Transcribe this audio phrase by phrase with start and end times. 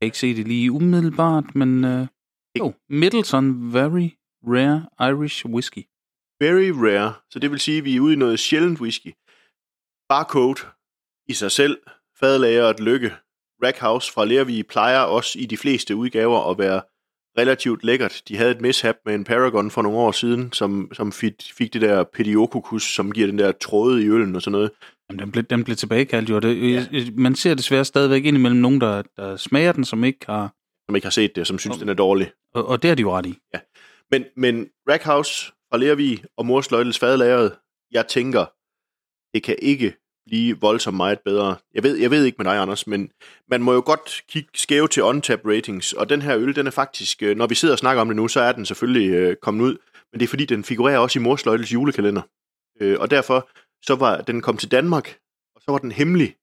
[0.00, 2.06] kan ikke se det lige umiddelbart, men øh,
[2.58, 4.08] jo, Middleton Very
[4.42, 5.84] Rare Irish Whisky.
[6.42, 9.14] Very rare, så det vil sige, at vi er ude i noget sjældent whisky.
[10.08, 10.60] Barcode
[11.28, 11.78] i sig selv,
[12.20, 13.12] fadlageret lykke.
[13.64, 16.82] Rackhouse fra Lervig plejer også i de fleste udgaver at være
[17.38, 18.22] relativt lækkert.
[18.28, 21.72] De havde et mishap med en Paragon for nogle år siden, som, som fik, fik
[21.72, 24.70] det der pediococcus, som giver den der tråde i øllen og sådan noget.
[25.10, 26.36] Jamen, den blev, den blev tilbagekaldt jo.
[26.36, 27.06] og Det, ja.
[27.14, 30.54] Man ser desværre stadigvæk indimellem nogen, der, der smager den, som ikke har...
[30.86, 32.32] som ikke har set det, som synes, den er dårlig.
[32.54, 33.38] Og, og det er de jo ret i.
[34.10, 37.56] Men, men Rackhouse fra Lervig og Mors Løjtels fadlageret,
[37.90, 38.46] jeg tænker,
[39.34, 39.94] det kan ikke
[40.26, 41.56] blive voldsomt meget bedre.
[41.74, 43.10] Jeg ved, jeg ved ikke med dig, Anders, men
[43.48, 46.70] man må jo godt kigge skæve til on-tap ratings, og den her øl, den er
[46.70, 49.36] faktisk, øh, når vi sidder og snakker om det nu, så er den selvfølgelig øh,
[49.42, 49.76] kommet ud,
[50.12, 52.22] men det er fordi, den figurerer også i Mors Løjtels julekalender.
[52.80, 53.48] Øh, og derfor,
[53.82, 55.18] så var den kom til Danmark,
[55.56, 56.34] og så var den hemmelig,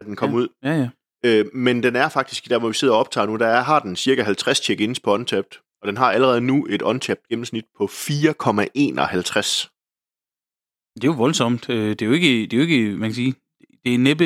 [0.00, 0.36] da den kom Ja.
[0.36, 0.48] ud.
[0.62, 0.88] Ja, ja.
[1.24, 3.78] Øh, men den er faktisk, der hvor vi sidder og optager nu, der er, har
[3.80, 7.84] den cirka 50 check-ins på Untapped, og den har allerede nu et Untapped gennemsnit på
[7.84, 9.68] 4,51.
[10.94, 11.70] Det er jo voldsomt.
[11.70, 13.34] Øh, Det er jo ikke, det er jo ikke man kan sige,
[13.84, 14.24] det er næppe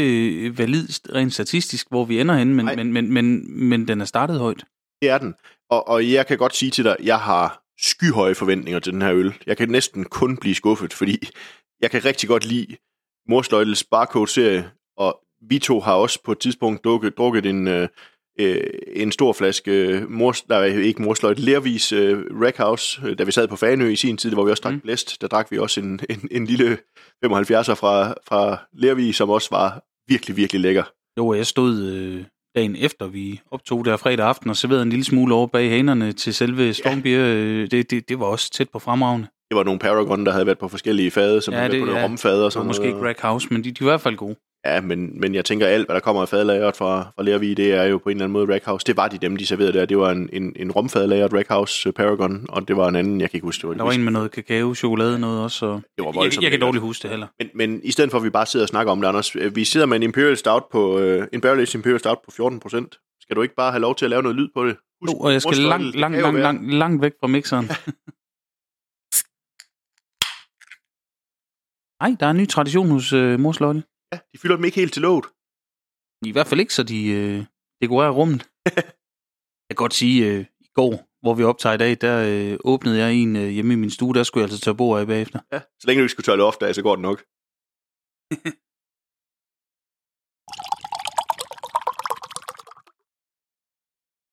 [0.58, 2.76] valid rent statistisk, hvor vi ender henne, men, Nej.
[2.76, 4.64] men, men, men, men den er startet højt.
[5.02, 5.34] Det er den.
[5.70, 9.14] Og, og jeg kan godt sige til dig, jeg har skyhøje forventninger til den her
[9.14, 9.34] øl.
[9.46, 11.28] Jeg kan næsten kun blive skuffet, fordi
[11.80, 12.76] jeg kan rigtig godt lide
[13.28, 17.88] Morsløjtels Barcode-serie, og vi to har også på et tidspunkt drukket, drukket en, øh,
[18.40, 18.60] øh,
[18.92, 23.32] en stor flaske øh, mors, der er ikke Morsløjt, Lervis øh, Rackhouse, øh, da vi
[23.32, 24.80] sad på Fanø i sin tid, hvor vi også drak Mm.
[24.80, 26.78] blæst, der drak vi også en, en, en lille
[27.24, 30.82] 75'er fra, fra Lervig, som også var virkelig, virkelig lækker.
[31.18, 32.24] Jo, jeg stod øh,
[32.56, 36.12] dagen efter, vi optog der fredag aften, og serverede en lille smule over bag hanerne
[36.12, 37.24] til selve Stormbier.
[37.24, 39.26] Øh, det, det, det var også tæt på fremragende.
[39.50, 42.04] Det var nogle Paragon, der havde været på forskellige fade, som Ja, ja, det- ja.
[42.04, 42.96] romfade og sådan måske noget.
[42.96, 44.36] ikke Rackhouse, men de, de var i hvert fald gode.
[44.66, 47.72] Ja, men, men jeg tænker, alt, hvad der kommer af fadlageret fra, fra Lervig, det
[47.72, 48.86] er jo på en eller anden måde Rackhouse.
[48.86, 49.86] Det var de dem, de serverede der.
[49.86, 53.30] Det var en, en, en romfadlageret Rackhouse øh, Paragon, og det var en anden, jeg
[53.30, 55.66] kan ikke huske, det var, Der var en med noget kakao, chokolade noget også.
[55.66, 57.26] Og Det var jeg, voldsomt jeg kan dårligt huske det heller.
[57.38, 59.56] Men, men i stedet for, at vi bare sidder og snakker om det, Anders, øh,
[59.56, 62.98] vi sidder med en Imperial Stout på, øh, en Barrel Imperial Stout på 14 procent.
[63.20, 64.76] Skal du ikke bare have lov til at lave noget lyd på det?
[65.06, 67.64] Jo, og jeg skal langt, langt, langt, langt, langt væk fra mixeren.
[72.02, 73.82] Nej, der er en ny tradition hos øh, Mors Lotte.
[74.14, 75.24] Ja, de fylder dem ikke helt til låget.
[76.26, 77.44] I hvert fald ikke, så de øh,
[77.82, 78.42] dekorerer rummet.
[79.68, 80.92] jeg kan godt sige, øh, i går,
[81.22, 84.14] hvor vi optager i dag, der øh, åbnede jeg en øh, hjemme i min stue.
[84.14, 85.38] Der skulle jeg altså tørre bord af bagefter.
[85.52, 87.18] Ja, så længe du ikke skulle tørre loft af, så går det nok.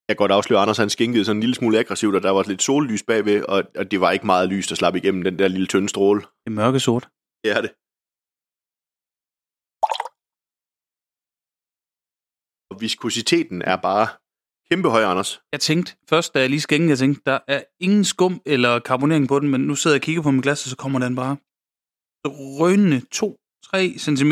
[0.07, 2.29] Jeg kan godt afsløre, at Anders han skinkede sådan en lille smule aggressivt, og der
[2.29, 5.39] var lidt sollys bagved, og, og det var ikke meget lys, der slap igennem den
[5.39, 6.21] der lille tynde stråle.
[6.21, 7.09] Det er mørkesort.
[7.43, 7.71] Det er det.
[12.81, 14.07] Og viskositeten er bare
[14.71, 15.41] kæmpe høj, Anders.
[15.51, 19.27] Jeg tænkte, først da jeg lige skængede, jeg tænkte, der er ingen skum eller karbonering
[19.27, 21.15] på den, men nu sidder jeg og kigger på mit glas, og så kommer den
[21.15, 21.37] bare
[22.59, 24.31] rønende 2-3 cm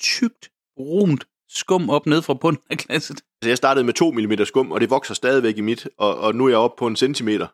[0.00, 3.16] tykt, brunt skum op ned fra bunden af glasset.
[3.16, 6.34] Altså, jeg startede med 2 mm skum, og det vokser stadigvæk i mit, og, og
[6.34, 7.46] nu er jeg oppe på en centimeter.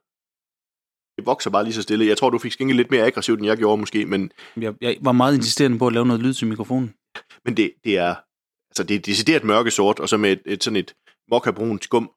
[1.16, 2.06] Det vokser bare lige så stille.
[2.06, 4.96] Jeg tror, du fik skænket lidt mere aggressivt, end jeg gjorde måske, men, Jeg, jeg
[5.00, 6.94] var meget insisterende på at lave noget lyd til mikrofonen.
[7.44, 8.14] men det, det er
[8.72, 10.94] altså det er decideret mørke sort, og så med et, et sådan et
[11.30, 12.10] mokkabrunt skum.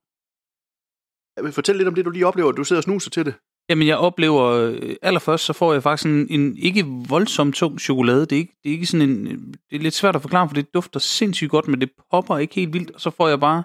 [1.36, 2.52] Jeg vil fortælle lidt om det, du lige oplever.
[2.52, 3.34] Du sidder og snuser til det.
[3.70, 8.22] Jamen, jeg oplever, øh, allerførst så får jeg faktisk en, en ikke voldsomt tung chokolade.
[8.22, 9.26] Det er, ikke, det er ikke sådan en,
[9.70, 12.56] det er lidt svært at forklare, for det dufter sindssygt godt, men det popper ikke
[12.56, 13.64] helt vildt, og så får jeg bare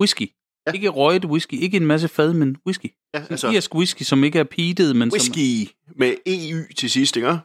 [0.00, 0.28] whisky.
[0.66, 0.72] Ja.
[0.72, 2.86] Ikke røget whisky, ikke en masse fad, men whisky.
[3.14, 6.90] Ja, Altså, altså, irsk whisky, som ikke er peated, men som whisky med EU til
[6.90, 7.38] sidst, ikke?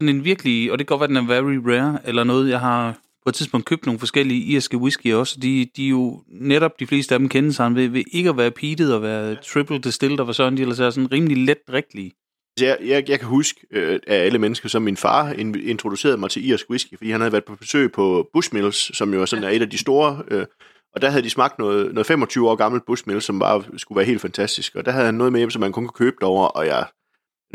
[0.00, 2.60] sådan en virkelig, og det kan godt være, den er very rare, eller noget, jeg
[2.60, 5.38] har på et tidspunkt købt nogle forskellige irske whisky også.
[5.42, 8.36] De, de er jo netop, de fleste af dem kendes han ved, ved ikke at
[8.36, 11.58] være peated og være triple distilled, og hvad sådan de ellers er sådan rimelig let
[11.68, 12.12] drikkelige.
[12.60, 16.16] Altså, Jeg, jeg, jeg kan huske øh, af alle mennesker, som min far in- introducerede
[16.18, 19.26] mig til irsk whisky, fordi han havde været på besøg på Bushmills, som jo er
[19.26, 20.46] sådan er et af de store, øh,
[20.94, 24.06] og der havde de smagt noget, noget 25 år gammelt Bushmills, som bare skulle være
[24.06, 26.46] helt fantastisk, og der havde han noget med hjem, som man kun kunne købe derover,
[26.46, 26.86] og jeg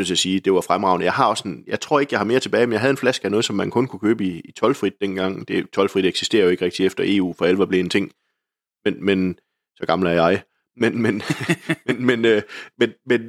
[0.02, 1.06] nødt til at sige, det var fremragende.
[1.06, 2.98] Jeg har også en, jeg tror ikke, jeg har mere tilbage, men jeg havde en
[2.98, 5.48] flaske af noget, som man kun kunne købe i, i tolvfrit dengang.
[5.48, 8.12] Det, tolvfrit eksisterer jo ikke rigtig efter EU, for alvor blev en ting.
[8.86, 9.40] Men, men
[9.76, 10.44] så gammel er jeg.
[10.78, 11.22] Men, men,
[11.86, 12.42] men, men, øh,
[12.78, 13.22] men, men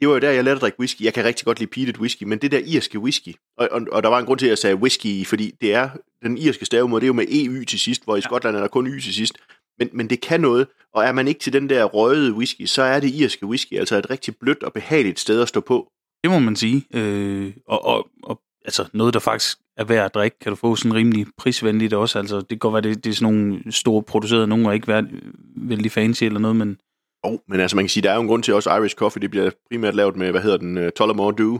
[0.00, 1.02] det var jo der, jeg lærte at drikke whisky.
[1.02, 4.02] Jeg kan rigtig godt lide peated whisky, men det der irske whisky, og, og, og
[4.02, 5.90] der var en grund til, at jeg sagde whisky, fordi det er
[6.22, 8.68] den irske stavemåde, det er jo med EU til sidst, hvor i Skotland er der
[8.68, 9.34] kun Y til sidst.
[9.78, 12.82] Men, men det kan noget, og er man ikke til den der røde whisky, så
[12.82, 15.92] er det irske whisky altså et rigtig blødt og behageligt sted at stå på.
[16.26, 16.84] Det må man sige.
[16.94, 20.76] Øh, og, og, og altså noget, der faktisk er værd at drikke, kan du få
[20.76, 22.18] sådan rimelig prisvenligt også.
[22.18, 24.88] Altså, det kan godt være, det, det er sådan nogle store producerede, nogle er ikke
[24.88, 25.08] været
[25.56, 26.78] vældig fancy eller noget, men
[27.22, 29.20] Oh, men altså man kan sige, der er jo en grund til også Irish Coffee,
[29.20, 31.58] det bliver primært lavet med, hvad hedder den, uh, Tullamore Dew.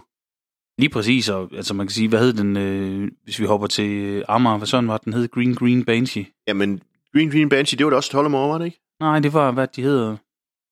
[0.78, 3.90] lige præcis, og altså man kan sige, hvad hed den, øh, hvis vi hopper til
[3.90, 5.28] øh, Amager, hvad sådan var den hed?
[5.28, 6.26] Green Green Banshee.
[6.48, 6.80] Jamen,
[7.14, 8.80] Green Green Banshee, det var da også Tullamore, var det ikke?
[9.00, 10.16] Nej, det var, hvad de hedder.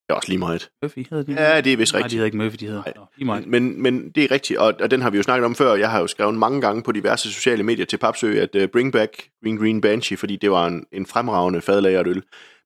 [0.09, 0.71] Det er også lige meget.
[0.83, 1.33] Murphy hedder de?
[1.33, 2.13] Ja, det er vist Nej, de rigtigt.
[2.19, 2.83] hedder ikke Murphy, de hedder.
[2.87, 2.93] Nej.
[2.97, 3.47] Nå, lige meget.
[3.47, 5.75] Men, men det er rigtigt, og, og den har vi jo snakket om før.
[5.75, 8.93] Jeg har jo skrevet mange gange på diverse sociale medier til Papsø, at uh, bring
[8.93, 12.23] back Green Green Banshee, fordi det var en, en fremragende fadlagret øl.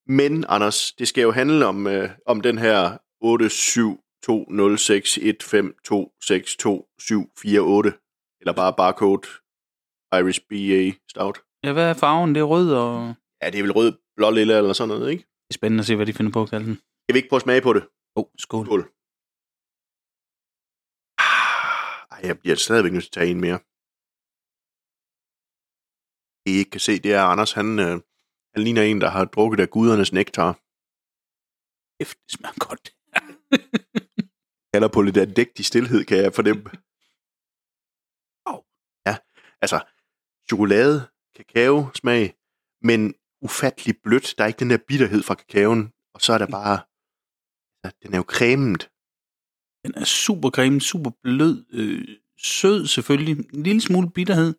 [0.06, 1.93] Men, Anders, det skal jo handle om, uh,
[2.26, 2.90] om den her
[6.84, 9.29] 87206152624748, eller bare barcode
[10.14, 11.38] Irish BA Stout.
[11.64, 12.34] Ja, hvad er farven?
[12.34, 15.23] Det er rød, og Ja, det er vel rød, blå, lille eller sådan noget, ikke?
[15.23, 16.79] det er spændende at se, hvad de finder på at kalde den.
[17.08, 17.82] Jeg vil ikke prøve at smage på det.
[18.16, 18.66] Åh, oh, skål.
[18.66, 18.82] Skål.
[22.12, 23.58] Ej, jeg bliver stadigvæk nødt til at tage en mere.
[26.43, 28.00] Det I ikke kan se, det er Anders, han, øh,
[28.55, 30.52] han ligner en, der har drukket af gudernes nektar.
[31.99, 32.84] Kæft, det smager godt.
[34.72, 36.70] Kalder på lidt andægtig stillhed, kan jeg fornemme.
[38.50, 38.58] Au.
[39.06, 39.14] Ja,
[39.62, 39.78] altså,
[40.49, 42.37] chokolade, kakao, smag,
[42.82, 44.34] men ufattelig blødt.
[44.38, 46.78] Der er ikke den der bitterhed fra kakaoen, og så er der bare,
[48.02, 48.90] den er jo cremet.
[49.85, 52.08] Den er super creme, super blød, øh,
[52.38, 54.55] sød selvfølgelig, en lille smule bitterhed.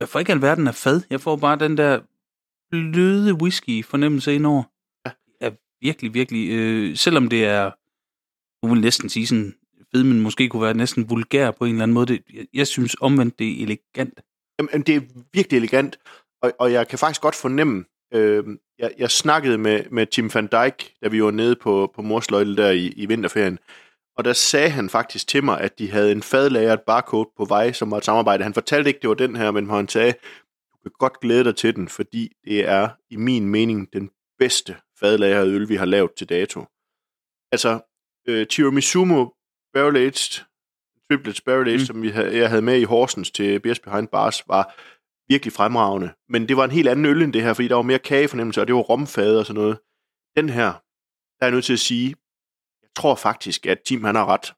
[0.00, 1.02] Jeg får ikke alverden af fad.
[1.10, 2.00] Jeg får bare den der
[2.70, 4.62] bløde whisky fornemmelse indover.
[5.06, 5.10] Ja.
[5.40, 7.70] Er virkelig, virkelig, øh, selvom det er,
[8.66, 9.54] nu vil næsten sige sådan,
[9.94, 12.06] fedmen måske kunne være næsten vulgær på en eller anden måde.
[12.06, 14.20] Det, jeg, jeg synes omvendt, det er elegant.
[14.58, 15.00] Jamen, det er
[15.32, 15.98] virkelig elegant,
[16.42, 17.84] og, og jeg kan faktisk godt fornemme,
[18.14, 18.44] øh,
[18.78, 22.56] jeg, jeg snakkede med, med Tim van Dijk, da vi var nede på, på Morsløjtel
[22.56, 23.58] der i, i vinterferien,
[24.16, 27.72] og der sagde han faktisk til mig, at de havde en fadlagret barcode på vej,
[27.72, 28.44] som var et samarbejde.
[28.44, 30.12] Han fortalte ikke, det var den her, men han sagde,
[30.84, 34.76] du kan godt glæde dig til den, fordi det er i min mening den bedste
[35.00, 36.64] fadlagrede øl, vi har lavet til dato.
[37.52, 37.80] Altså,
[38.28, 39.04] øh, Tiramisu
[39.74, 40.44] Barrel Aged,
[41.10, 41.78] Triplets Barrel Aged.
[41.78, 41.84] Mm.
[41.84, 44.74] som vi havde, jeg havde med i Horsens til Beers Behind Bars, var
[45.28, 46.10] virkelig fremragende.
[46.28, 48.60] Men det var en helt anden øl end det her, fordi der var mere kagefornemmelse,
[48.60, 49.78] og det var romfade og sådan noget.
[50.36, 50.70] Den her,
[51.36, 52.08] der er jeg nødt til at sige,
[52.82, 54.54] jeg tror faktisk, at Tim han har ret.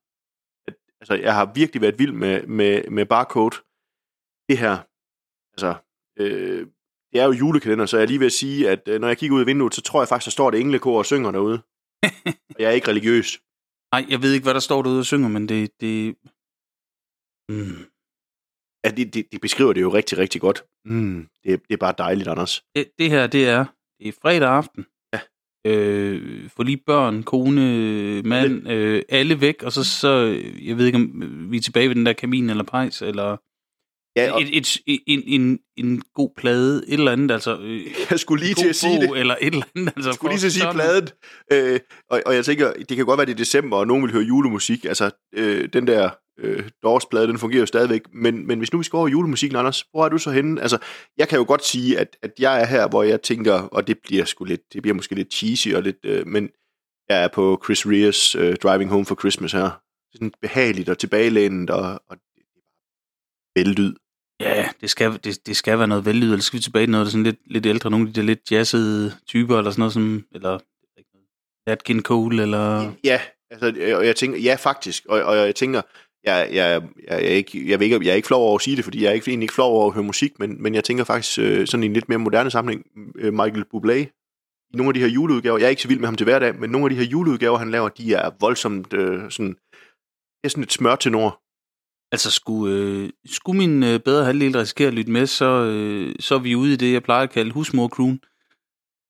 [0.66, 3.56] At, altså, jeg har virkelig været vild med, med, med barcode.
[4.48, 4.78] Det her,
[5.54, 5.74] altså,
[6.18, 6.66] øh,
[7.12, 9.18] det er jo julekalender, så jeg er lige ved at sige, at øh, når jeg
[9.18, 11.62] kigger ud af vinduet, så tror jeg faktisk, der står et englekor og synger derude.
[12.54, 13.40] og jeg er ikke religiøs.
[13.92, 15.80] Nej, jeg ved ikke, hvad der står derude og synger, men det...
[15.80, 16.16] det
[17.48, 17.90] mm.
[18.84, 20.64] Ja, de, de, de beskriver det jo rigtig, rigtig godt.
[20.84, 22.62] Mm, det, det er bare dejligt, Anders.
[22.76, 23.64] det, det her, det er,
[24.00, 24.86] det er fredag aften.
[25.14, 25.20] Ja.
[25.66, 30.86] Øh, få lige børn, kone, mand, øh, alle væk, og så, så, øh, jeg ved
[30.86, 31.12] ikke, om
[31.50, 33.36] vi er tilbage ved den der kamin eller pejs, eller
[34.16, 38.20] Ja, og et, et, en, en, en god plade, et eller andet, altså øh, jeg
[38.20, 39.18] skulle lige til at sige det.
[39.18, 39.92] eller et eller andet.
[39.96, 41.08] Altså, Jeg skulle for lige til at sige pladen.
[41.52, 44.12] Øh, og, og jeg tænker, det kan godt være, det er december, og nogen vil
[44.12, 44.84] høre julemusik.
[44.84, 46.10] Altså, øh, den der
[46.40, 48.02] øh, Doors-plade, den fungerer jo stadigvæk.
[48.12, 50.60] Men, men hvis nu vi skal over i julemusikken, Anders, hvor er du så henne?
[50.60, 50.78] Altså,
[51.18, 53.98] jeg kan jo godt sige, at, at jeg er her, hvor jeg tænker, og det
[53.98, 56.50] bliver sgu lidt, det bliver måske lidt cheesy og lidt, øh, men
[57.08, 59.80] jeg er på Chris Reas øh, Driving Home for Christmas her.
[60.12, 62.16] Sådan behageligt og tilbagelænet og, og
[63.56, 63.94] veldyd.
[64.40, 67.04] Ja, det skal, det, det skal være noget vellyd, eller skal vi tilbage til noget,
[67.04, 69.80] der er sådan lidt, lidt ældre, nogle af de der lidt jazzede typer, eller sådan
[69.80, 70.58] noget som, eller
[71.66, 72.92] Nat King Cole, eller...
[73.04, 73.20] Ja,
[73.50, 75.06] Altså, og jeg tænker, ja, faktisk.
[75.06, 75.82] Og, og jeg tænker,
[76.24, 78.76] jeg, jeg, jeg, jeg, ikke, jeg, ved ikke, jeg er ikke flov over at sige
[78.76, 80.84] det, fordi jeg er ikke, egentlig ikke flov over at høre musik, men, men jeg
[80.84, 82.86] tænker faktisk øh, sådan i en lidt mere moderne sammenhæng,
[83.16, 84.20] øh, Michael Bublé,
[84.72, 86.60] i nogle af de her juleudgaver, jeg er ikke så vild med ham til hverdag,
[86.60, 90.48] men nogle af de her juleudgaver, han laver, de er voldsomt øh, sådan, det er
[90.48, 91.42] sådan et smør til nord.
[92.12, 96.34] Altså, skulle, øh, skulle min øh, bedre halvdel risikere at lytte med, så, øh, så
[96.34, 98.20] er vi ude i det, jeg plejer at kalde husmorkroon.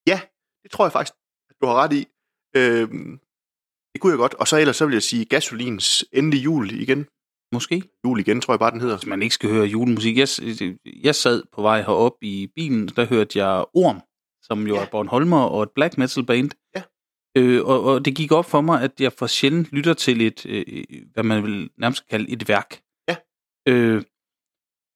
[0.07, 0.21] Ja,
[0.63, 1.15] det tror jeg faktisk,
[1.51, 2.07] at du har ret i.
[2.57, 2.89] Øh,
[3.93, 4.35] det kunne jeg godt.
[4.35, 7.07] Og så ellers så vil jeg sige Gasolins endelig jul igen.
[7.53, 7.83] Måske.
[8.05, 8.97] Jul igen, tror jeg bare, den hedder.
[8.97, 10.17] Hvis man ikke skal høre julemusik.
[10.19, 10.29] Jeg,
[11.05, 14.01] jeg sad på vej herop i bilen, der hørte jeg Orm,
[14.43, 14.81] som jo ja.
[14.81, 16.51] er Bornholmer og et black metal band.
[16.77, 16.83] Ja.
[17.37, 20.47] Øh, og, og det gik op for mig, at jeg for sjældent lytter til et,
[20.47, 22.81] øh, hvad man vil nærmest kalde et værk.
[23.09, 23.17] Ja.
[23.69, 24.03] Øh,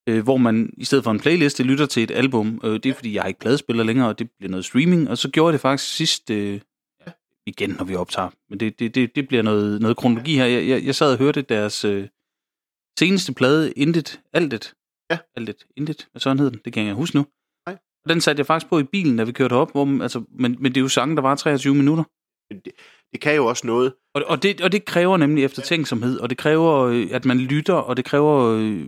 [0.09, 2.61] øh, hvor man i stedet for en playliste lytter til et album.
[2.65, 5.11] Øh, det er fordi, jeg har ikke pladespiller længere, og det bliver noget streaming.
[5.11, 6.61] Og så gjorde jeg det faktisk sidst, øh,
[7.47, 8.29] igen, når vi optager.
[8.51, 10.45] Men det, det, det, det bliver noget, noget kronologi her.
[10.47, 12.09] Jeg, jeg, jeg sad og hørte deres øh,
[12.99, 14.75] seneste plade, Intet, Altet.
[15.11, 15.19] Ja.
[15.37, 16.61] Altet, Intet, hvad sådan hed den?
[16.65, 17.27] Det kan jeg huske nu.
[17.67, 17.77] Nej.
[18.05, 19.71] Og den satte jeg faktisk på i bilen, da vi kørte op.
[19.73, 22.05] Hvor, man- altså, men, men det er jo sange, der var 23 minutter.
[22.51, 22.73] Det,
[23.13, 23.95] det kan jo også noget.
[24.15, 27.75] Og, og, det, og det kræver nemlig eftertænksomhed, og det kræver, øh, at man lytter,
[27.75, 28.87] og det kræver øh,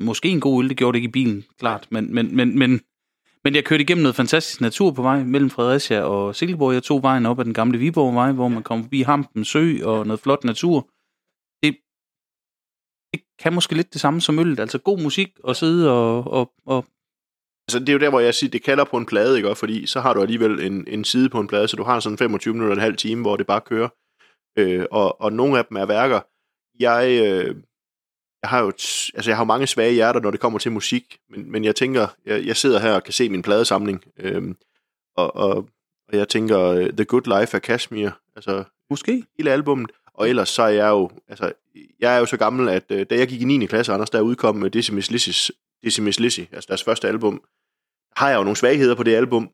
[0.00, 2.80] måske en god øl, det gjorde det ikke i bilen, klart, men, men, men, men,
[3.44, 6.74] men jeg kørte igennem noget fantastisk natur på vej mellem Fredericia og Silkeborg.
[6.74, 10.06] Jeg tog vejen op ad den gamle Viborgvej, hvor man kom forbi Hampen Sø og
[10.06, 10.88] noget flot natur.
[11.62, 11.76] Det,
[13.12, 16.52] det kan måske lidt det samme som øllet, altså god musik og sidde og, og,
[16.66, 16.84] og
[17.68, 19.54] Altså, det er jo der, hvor jeg siger, det kalder på en plade, ikke?
[19.54, 22.18] Fordi så har du alligevel en, en side på en plade, så du har sådan
[22.18, 23.88] 25 minutter, en halv time, hvor det bare kører.
[24.58, 26.20] Øh, og, og nogle af dem er værker.
[26.80, 27.56] Jeg, øh,
[28.44, 30.72] jeg har jo t- altså, jeg har jo mange svage hjerter, når det kommer til
[30.72, 34.54] musik, men, men jeg tænker, jeg, jeg sidder her og kan se min pladesamling, øh,
[35.16, 35.56] og, og,
[36.08, 40.48] og jeg tænker, øh, The Good Life af Kashmir, altså måske hele albummet, og ellers
[40.48, 41.52] så er jeg jo, altså,
[42.00, 43.66] jeg er jo så gammel, at øh, da jeg gik i 9.
[43.66, 45.50] klasse, Anders, der udkom Dizzy Miss Lizzy's,
[45.84, 47.42] Dizzy Miss Lizzy, altså deres første album,
[48.16, 49.50] har jeg jo nogle svagheder på det album,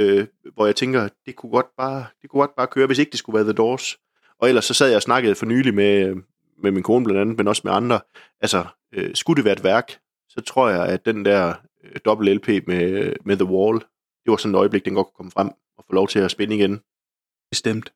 [0.00, 3.10] øh, hvor jeg tænker, det kunne godt bare, det kunne godt bare køre, hvis ikke
[3.10, 3.98] det skulle være The Doors.
[4.40, 6.14] Og ellers så sad jeg og snakkede for nylig med,
[6.62, 8.00] med min kone blandt andet, men også med andre.
[8.40, 9.98] Altså, øh, skulle det være et værk,
[10.28, 13.78] så tror jeg, at den der øh, dobbelt LP med, med The Wall,
[14.24, 15.48] det var sådan et øjeblik, den godt kunne komme frem
[15.78, 16.80] og få lov til at spille igen.
[17.50, 17.92] bestemt.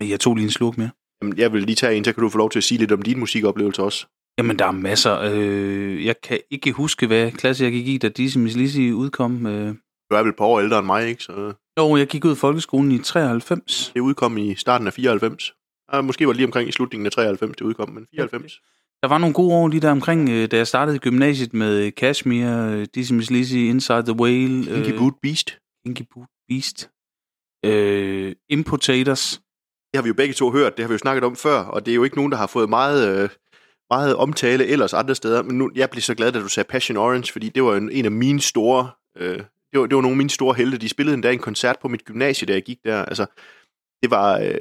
[0.00, 0.90] Ej, jeg tog lige en sluk mere.
[1.22, 2.92] Jamen, jeg vil lige tage en, så kan du få lov til at sige lidt
[2.92, 4.06] om din musikoplevelse også.
[4.38, 5.20] Jamen, der er masser.
[5.20, 9.46] Øh, jeg kan ikke huske, hvad klasse jeg gik i, da Dizzy Miss Lizzy udkom.
[9.46, 9.74] Øh.
[10.10, 11.22] Du er vel på år ældre end mig, ikke?
[11.22, 13.92] Så Jo, jeg gik ud af folkeskolen i 93.
[13.94, 15.54] det udkom i starten af 94.
[15.92, 18.60] Ah, måske var det lige omkring i slutningen af 93, det udkom, men 94.
[19.02, 22.68] Der var nogle gode år lige der omkring, øh, da jeg startede gymnasiet med Kashmir,
[22.68, 25.58] øh, Dizzy Miss Lizzy, Inside the Whale, Kinky Boot Beast.
[25.86, 26.90] Kinky Boot Beast,
[27.64, 29.40] øh, Impotators.
[29.90, 31.86] Det har vi jo begge to hørt, det har vi jo snakket om før, og
[31.86, 33.28] det er jo ikke nogen, der har fået meget, øh,
[33.90, 35.42] meget omtale ellers andre steder.
[35.42, 37.90] Men nu, jeg blev så glad, da du sagde Passion Orange, fordi det var en,
[37.90, 38.90] en af mine store...
[39.18, 39.38] Øh,
[39.72, 40.78] det, var, det var nogle af mine store helte.
[40.78, 43.04] De spillede endda en koncert på mit gymnasie, da jeg gik der.
[43.04, 43.26] Altså,
[44.02, 44.54] det var, øh,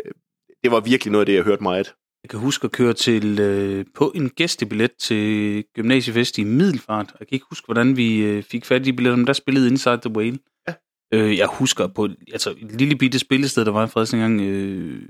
[0.63, 1.93] det var virkelig noget af det, jeg hørte meget.
[2.23, 7.15] Jeg kan huske at køre til øh, på en gæstebillet til gymnasiefest i Middelfart.
[7.19, 10.01] Jeg kan ikke huske, hvordan vi øh, fik fat i billetterne, men der spillede Inside
[10.01, 10.39] the Whale.
[10.67, 10.73] Ja.
[11.13, 15.01] Øh, jeg husker på altså, et lille bitte spillested, der var i Fredericia engang, øh,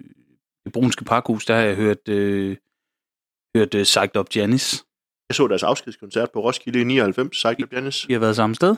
[0.66, 2.58] i Brunske Parkhus, der har jeg hørt, øh,
[3.58, 4.86] hørt øh, Psyched Up Janis.
[5.30, 8.08] Jeg så deres afskedskoncert på Roskilde i 99, Cycle of Janis.
[8.08, 8.76] Vi har været samme sted.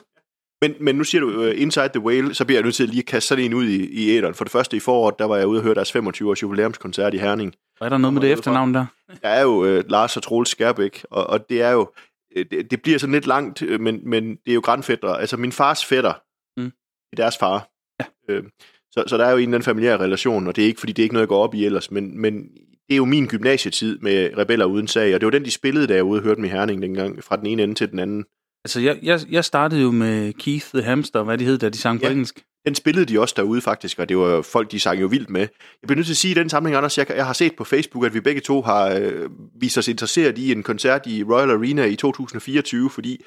[0.63, 2.89] Men, men nu siger du uh, Inside the Whale, så bliver jeg nødt til at
[2.89, 4.34] lige kaste sådan en ud i, i æderen.
[4.34, 7.17] For det første i foråret, der var jeg ude og høre deres 25-års jubilæumskoncert i
[7.17, 7.53] Herning.
[7.79, 8.86] Og er der noget med det efternavn der?
[9.22, 11.91] Der er jo uh, Lars og Troels Skærbæk, og, og det er jo,
[12.36, 15.10] øh, det, det bliver sådan lidt langt, men, men det er jo grandfætter.
[15.13, 16.13] Altså min fars fætter,
[16.58, 16.72] Mm.
[17.12, 17.70] det er deres far.
[18.00, 18.34] Ja.
[18.34, 18.43] Øh,
[18.91, 20.93] så, så der er jo en eller anden familiær relation, og det er ikke, fordi
[20.93, 22.43] det er ikke noget, jeg går op i ellers, men, men
[22.88, 25.88] det er jo min gymnasietid med Rebeller Uden Sag, og det var den, de spillede,
[25.88, 28.00] da jeg ude og hørte dem i Herning dengang, fra den ene ende til den
[28.00, 28.25] anden.
[28.65, 31.77] Altså, jeg, jeg, jeg startede jo med Keith the Hamster, hvad de hed, da de
[31.77, 32.12] sang på Ja.
[32.12, 32.43] engelsk.
[32.65, 35.41] Den spillede de også derude faktisk, og det var folk, de sang jo vildt med.
[35.41, 37.63] Jeg bliver nødt til at sige i den sammenhæng, Anders, jeg, jeg har set på
[37.63, 39.29] Facebook, at vi begge to har øh,
[39.62, 43.24] vist os interesseret i en koncert i Royal Arena i 2024, fordi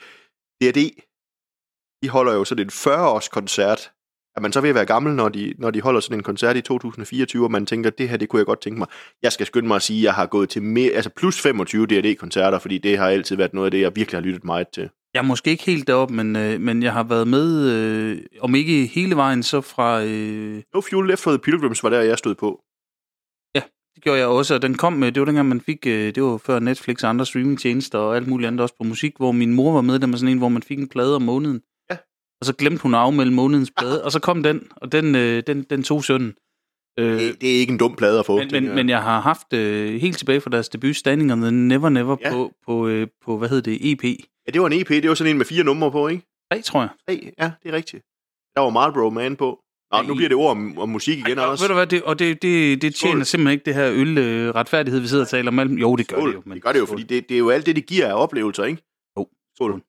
[0.62, 0.90] DRD,
[2.02, 3.90] de holder jo sådan en 40-års koncert.
[4.36, 6.56] Er man så ved at være gammel, når de, når de holder sådan en koncert
[6.56, 8.88] i 2024, og man tænker, det her, det kunne jeg godt tænke mig.
[9.22, 11.86] Jeg skal skynde mig at sige, at jeg har gået til mere, altså plus 25
[11.86, 14.90] DRD-koncerter, fordi det har altid været noget af det, jeg virkelig har lyttet meget til.
[15.16, 18.54] Jeg er måske ikke helt deroppe, men, øh, men jeg har været med, øh, om
[18.54, 20.02] ikke hele vejen, så fra...
[20.04, 22.60] Øh, No Fuel Left for the Pilgrims var der, jeg stod på.
[23.94, 26.22] det gjorde jeg også, og den kom med, det var dengang, man fik, øh, det
[26.22, 29.54] var før Netflix og andre streamingtjenester og alt muligt andet også på musik, hvor min
[29.54, 31.60] mor var med, der med sådan en, hvor man fik en plade om måneden.
[31.90, 31.96] Ja.
[32.40, 35.42] Og så glemte hun at afmelde månedens plade, og så kom den, og den, øh,
[35.46, 36.34] den, den tog sønnen.
[36.98, 38.36] Øh, Det, det er ikke en dum plade at få.
[38.38, 38.74] men, men, jeg.
[38.74, 42.16] men jeg har haft øh, helt tilbage fra deres debut, Standing on the Never Never,
[42.20, 42.30] Ja.
[42.32, 44.04] på, på, øh, på, hvad hedder det, EP.
[44.04, 44.88] Ja, det var en EP.
[44.88, 46.22] Det var sådan en med fire numre på, ikke?
[46.52, 46.88] 3, tror jeg.
[47.08, 48.02] Tre, ja, det er rigtigt.
[48.56, 49.60] Der var Marlboro Man på.
[49.92, 51.60] Nå, nu bliver det ord om, om musik igen, Ej, og Anders.
[51.60, 53.24] ved du hvad, det, og det, det, det tjener Skål.
[53.24, 55.60] simpelthen ikke det her øl-retfærdighed, vi sidder og taler om.
[55.60, 56.28] Jo, det gør Skål.
[56.28, 56.42] det jo.
[56.46, 56.98] Men det gør det jo, skål.
[57.00, 58.82] fordi det, det er jo alt det, det giver af oplevelser, ikke?
[59.18, 59.26] Jo.
[59.54, 59.82] Skål.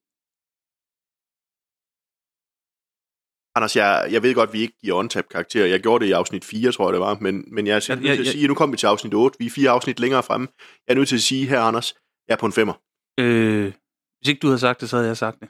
[3.58, 5.66] Anders, jeg, jeg ved godt, vi ikke giver on-tap karakter.
[5.66, 7.18] Jeg gjorde det i afsnit 4, tror jeg det var.
[7.20, 9.38] Men, men jeg er nødt til at sige, at nu kommer vi til afsnit 8.
[9.38, 10.48] Vi er fire afsnit længere fremme.
[10.86, 11.94] Jeg er nødt til at sige her, Anders,
[12.28, 12.74] jeg er på en femmer.
[13.20, 13.72] Øh,
[14.20, 15.48] hvis ikke du havde sagt det, så havde jeg sagt det.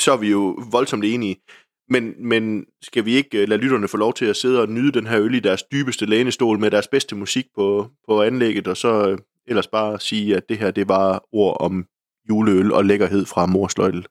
[0.00, 1.36] Så er vi jo voldsomt enige.
[1.88, 4.92] Men, men skal vi ikke øh, lade lytterne få lov til at sidde og nyde
[4.92, 8.76] den her øl i deres dybeste lænestol med deres bedste musik på, på anlægget, og
[8.76, 11.86] så øh, ellers bare sige, at det her det var ord om
[12.28, 14.06] juleøl og lækkerhed fra Morsløjtel.